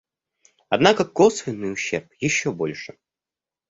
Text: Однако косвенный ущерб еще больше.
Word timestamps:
Однако 0.69 1.05
косвенный 1.05 1.71
ущерб 1.71 2.11
еще 2.17 2.51
больше. 2.51 2.97